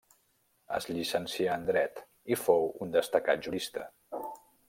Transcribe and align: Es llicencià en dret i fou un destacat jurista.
Es 0.77 0.87
llicencià 0.91 1.57
en 1.61 1.67
dret 1.67 2.01
i 2.35 2.39
fou 2.45 2.67
un 2.87 2.97
destacat 2.97 3.47
jurista. 3.49 3.87